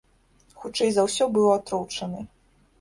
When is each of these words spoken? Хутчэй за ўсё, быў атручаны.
Хутчэй 0.63 0.89
за 0.95 1.05
ўсё, 1.09 1.29
быў 1.37 1.53
атручаны. 1.59 2.29